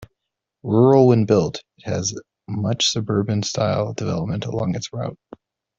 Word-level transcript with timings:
Rural 0.63 1.09
when 1.09 1.25
built, 1.25 1.63
it 1.77 1.83
has 1.87 2.15
much 2.47 2.87
suburban-style 2.89 3.93
development 3.93 4.45
along 4.45 4.73
its 4.73 4.91
route. 4.91 5.19